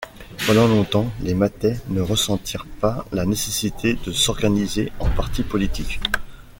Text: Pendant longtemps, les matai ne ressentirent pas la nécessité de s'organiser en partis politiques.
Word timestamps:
Pendant 0.47 0.67
longtemps, 0.67 1.11
les 1.21 1.35
matai 1.35 1.75
ne 1.89 2.01
ressentirent 2.01 2.65
pas 2.79 3.05
la 3.11 3.23
nécessité 3.23 3.93
de 4.03 4.11
s'organiser 4.11 4.91
en 4.99 5.07
partis 5.11 5.43
politiques. 5.43 5.99